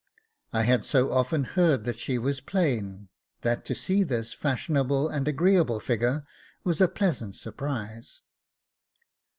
I 0.51 0.63
had 0.63 0.83
so 0.83 1.11
often 1.11 1.43
heard 1.43 1.83
that 1.85 1.99
she 1.99 2.17
was 2.17 2.41
plain 2.41 3.09
that 3.41 3.63
to 3.65 3.75
see 3.75 4.01
this 4.01 4.33
fashionable 4.33 5.07
and 5.07 5.27
agreeable 5.27 5.79
figure 5.79 6.25
was 6.63 6.81
a 6.81 6.87
pleasant 6.87 7.35
surprise. 7.35 8.23